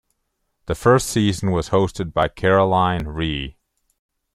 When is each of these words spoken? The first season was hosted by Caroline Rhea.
The 0.65 0.73
first 0.73 1.09
season 1.11 1.51
was 1.51 1.69
hosted 1.69 2.11
by 2.11 2.27
Caroline 2.27 3.05
Rhea. 3.05 3.53